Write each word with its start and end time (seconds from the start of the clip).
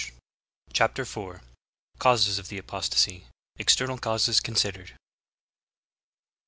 CHAPTER 0.73 1.05
lY. 1.15 1.41
CAUSES 1.99 2.39
OF 2.39 2.47
THE 2.47 2.57
APOSTASY. 2.57 3.25
EXTERNAL 3.59 3.99
CAUSES 3.99 4.39
CONSIDERED. 4.39 4.93